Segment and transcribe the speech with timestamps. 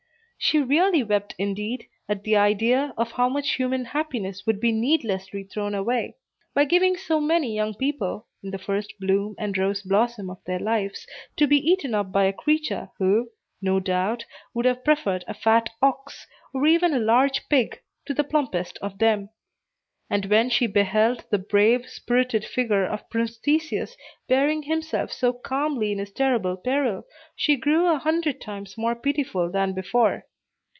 [0.43, 5.43] She really wept indeed, at the idea of how much human happiness would be needlessly
[5.43, 6.15] thrown away,
[6.55, 10.57] by giving so many young people, in the first bloom and rose blossom of their
[10.59, 11.05] lives,
[11.37, 13.29] to be eaten up by a creature who,
[13.61, 14.25] no doubt,
[14.55, 16.25] would have preferred a fat ox,
[16.55, 19.29] or even a large pig, to the plumpest of them.
[20.09, 23.95] And when she beheld the brave, spirited figure of Prince Theseus
[24.27, 27.05] bearing himself so calmly in his terrible peril,
[27.35, 30.25] she grew a hundred times more pitiful than before.